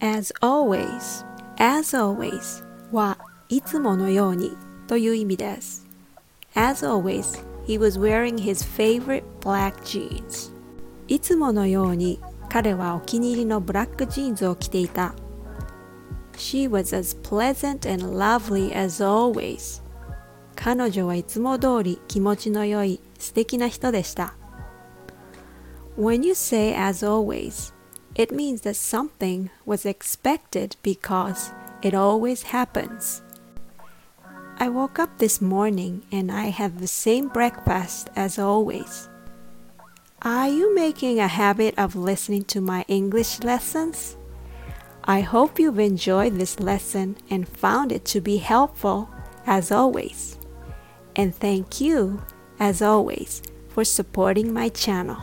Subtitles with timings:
[0.00, 1.24] As always,
[1.58, 3.18] as always は
[3.48, 4.56] いつものように
[4.88, 5.86] という意味です。
[6.54, 10.52] As always, he was wearing his favorite black jeans.
[11.06, 12.18] いつものように
[12.48, 15.14] 彼はお気に入りのブラックジーンズを着ていた。
[16.32, 19.84] She was as pleasant and lovely as always.
[20.56, 24.34] 彼女はいつも通り気持ちの良い素敵な人でした。
[25.98, 27.72] When you say as always,
[28.14, 31.50] it means that something was expected because
[31.82, 33.20] it always happens.
[34.58, 39.08] I woke up this morning and I had the same breakfast as always.
[40.22, 44.16] Are you making a habit of listening to my English lessons?
[45.02, 49.10] I hope you've enjoyed this lesson and found it to be helpful
[49.48, 50.38] as always.
[51.16, 52.22] And thank you,
[52.60, 55.18] as always, for supporting my channel.